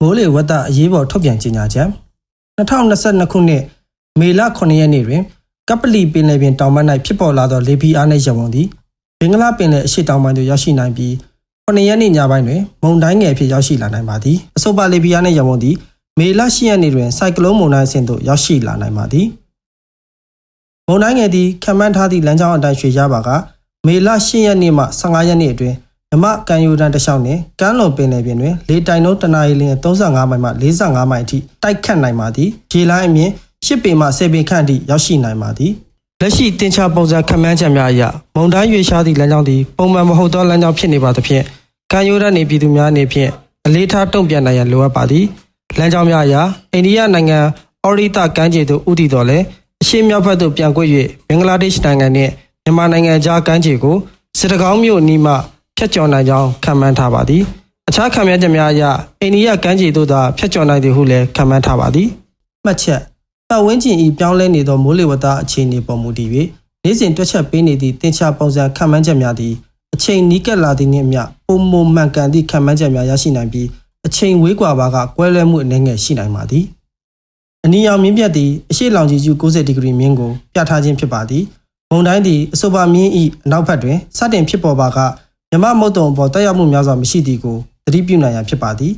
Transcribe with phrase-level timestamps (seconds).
[0.00, 1.88] မိုးလေဝသအရေးပေါ်ထုတ်ပြန်ကြေညာချက်
[2.58, 3.62] 2022ခုနှစ်
[4.20, 5.22] မေလ9ရက်နေ့တွင်
[5.68, 8.66] ကပလီပင်လယ်ပြင်တောင်ပိုင်း၌ဖြစ်ပေါ်လာသောလေပြင်းအားနှင့်ရဝုံသည်
[9.18, 11.12] ဘင်္ဂလားပင်လယ်အရှေ့တောင်ပိုင်းသို့ရောက်ရှိနိုင်ပြီး
[11.66, 15.76] 9ရက်နေ့ညပိုင်းတွင်မုန်တိုင်းငယ်အဖြစ်ရောက်ရှိလာနိုင်ပါသည်အဆိုပါလေပြင်းအားနှင့်ရဝုံသည်
[16.18, 19.26] မေလ10ရက်နေ့တွင်စိုက်ကလုန်းမုန်တိုင်းအဆင့်သို့ရောက်ရှိလာနိုင်ပါသည်
[20.88, 23.28] မုန်တိုင်းငယ်သည်ခံမှန်းထားသည့်လမ်းကြောင်းအတိုင်းရွှေ့ရပါက
[23.86, 25.76] မေလ10ရက်နေ့မှ15ရက်နေ့အတွင်း
[26.14, 33.32] မြမကန်ယူတန်တလျှောက်နှင့်ကမ်းလွန်ပင်လယ်ပြင်တွင်လေတိုင်နှုန်းတနအီလရင်35မိုင်မှ45မိုင်အထိတိုက်ခတ်နိုင်ပါသည်ရေလိုင်းအမြင့်
[33.66, 35.72] 10ပေမှ10ပေခန့်အထိရောက်ရှိနိုင်ပါသည်
[36.20, 38.02] လက်ရှိတင်ချပုံစံခန့်မှန်းချက်များအရ
[38.36, 41.44] မုန်တိုင်းရွေရှားသည့်လမ်းကြောင်းသည်ပုံမှန်မဟုတ်သောလမ်းကြောင်းဖြစ်နေပါသဖြင့်
[41.92, 43.30] ကမ်းရိုးတန်းနေပြည်သူများအနေဖြင့်
[43.66, 45.24] အလေးထားတုံ့ပြန်နိုင်ရန်လိုအပ်ပါသည်
[45.78, 46.34] လမ်းကြောင်းများအရ
[46.72, 47.38] အိန္ဒိယနိုင်ငံ
[47.84, 49.38] အော်ရီတာကမ်းခြေသို့ဥတည်တော်လဲ
[49.82, 50.88] အရှေ့မြောက်ဘက်သို့ပြန်ကွေ့၍
[51.28, 52.32] ဘင်္ဂလားဒေ့ရှ်နိုင်ငံနှင့်
[52.64, 53.96] မြန်မာနိုင်ငံကြားကမ်းခြေကို
[54.38, 55.34] စစ်တကောင်းမြို့နီးမှ
[55.76, 57.42] ဖျက်ချော်နိုင်ကြောင်းခန့်မှန်းထားပါသည်
[57.88, 58.82] အခြားခန့်မှန်းချက်များအရ
[59.20, 62.08] အိန္ဒိယကမ်းခြေသို့သာဖျက်ချော်နိုင်သည်ဟုလည်းခန့်မှန်းထားပါသည်
[62.64, 63.00] မှတ်ချက်
[63.48, 66.28] ပတ်ဝန်းကျင်ဤပြောင်းလဲနေသောမိုးလေဝသအခြေအနေပေါ်မူတည်၍
[66.84, 69.54] နေ့စဉ်တွက်ချက်ပေးနေသည့်တင်ချပုံစံခန့်မှန်းချက်များသည်
[69.94, 73.68] အချိန်နီးကပ်လာသည့်နှင့်အမျှပုံမမှန်ကန်သည့်ခန့်မှန်းချက်များရရှိနိုင်ပြီး
[74.06, 76.64] အချိန်ဝေးကွာပါကကွဲလွဲမှုအနေငယ်ရှိနိုင်ပါသည်
[77.64, 81.44] အနီရောင်မြင့်ပြတ်သည့်အရှိလောင်ကြီးကျူ90ဒီဂရီမြင့်ကိုပြထားခြင်းဖြစ်ပါသည်
[81.90, 83.10] မုန်တိုင်းသည်အဆိုပါမြင့်၏
[83.44, 84.98] အနောက်ဘက်တွင်စတင်ဖြစ်ပေါ်ပါက
[85.54, 88.92] မြမမုတ်တုံအပေါ်တက်ရောက်မှုများစွာမရှိသည်ကိုသတိပြုနိုင်ရန်ဖြစ်ပါသည်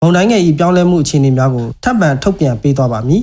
[0.00, 3.22] မုန်တိုင်းငယ်၏ပြောင်းလဲမှုအခြေအနေများကိုထပ်မံထုတ်ပြန်ပေးသွားပါမည်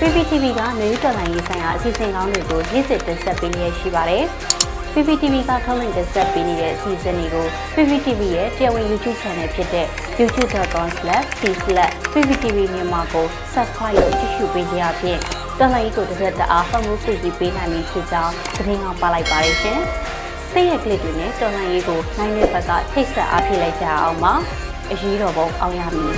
[0.00, 4.24] PPTV ကနေတော်လိုင်းရေးဆိုင်ရာအစီအစဉ်ကောင်းတွေကိုရည်စည်တင်ဆက်ပေးနေရရှိပါတယ်။
[4.92, 9.86] PPTV ကထုတ်လွှင့်တင်ဆက်ပေးနေတဲ့အစီအစဉ်တွေကို PPTV ရဲ့တရားဝင် YouTube Channel ဖြစ်တဲ့
[10.20, 15.22] youtube.com/c/pptv မြန်မာကို Subscribe လုပ်ကြည့်ရှုပေးကြရဖြင့်
[15.60, 19.80] တော်လိုက်ကိုတစ်ရက်တအားဖုန်းကိုပြည်ပြီးပေးနိုင်ပြီဖြစ်ကြောင်းသတင်းအောင်ပါလိုက်ပါတယ်ရှင်။
[20.50, 24.32] စိတ်ရက်ကလစ်တွေနဲ့တော်လိုက်ရေးကိုနိုင်တဲ့ဘက်ကထိတ်ဆက်အားဖြစ်လိုက်ကြအောင်ပါ။
[24.90, 26.14] အရေးတော်ပုံအောင်ရမည်